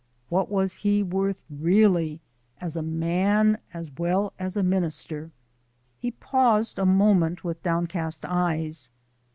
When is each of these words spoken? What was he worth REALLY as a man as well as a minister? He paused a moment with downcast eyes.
What 0.29 0.49
was 0.49 0.77
he 0.77 1.03
worth 1.03 1.45
REALLY 1.47 2.21
as 2.59 2.75
a 2.75 2.81
man 2.81 3.59
as 3.71 3.91
well 3.95 4.33
as 4.39 4.57
a 4.57 4.63
minister? 4.63 5.29
He 5.99 6.09
paused 6.09 6.79
a 6.79 6.87
moment 6.87 7.43
with 7.43 7.61
downcast 7.61 8.25
eyes. 8.25 8.89